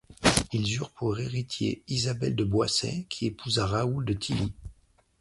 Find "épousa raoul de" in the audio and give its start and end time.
3.27-4.13